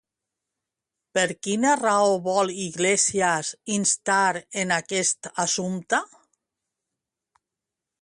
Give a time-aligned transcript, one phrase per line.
[1.17, 4.19] Per quina raó vol Iglesias instar
[4.65, 6.05] en aquest assumpte?